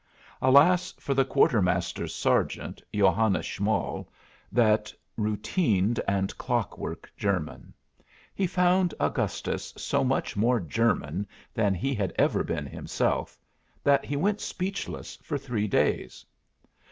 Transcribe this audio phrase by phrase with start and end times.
[0.41, 4.07] Alas for the Quartermaster's sergeant, Johannes Schmoll,
[4.51, 7.71] that routined and clock work German!
[8.33, 13.37] He found Augustus so much more German than he had ever been himself,
[13.83, 16.25] that he went speechless for three days.